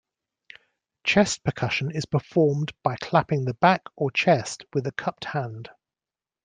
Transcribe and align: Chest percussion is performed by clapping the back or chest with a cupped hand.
Chest 1.03 1.43
percussion 1.43 1.91
is 1.91 2.07
performed 2.07 2.71
by 2.81 2.95
clapping 2.95 3.45
the 3.45 3.53
back 3.53 3.83
or 3.95 4.09
chest 4.09 4.65
with 4.73 4.87
a 4.87 4.91
cupped 4.91 5.25
hand. 5.25 5.69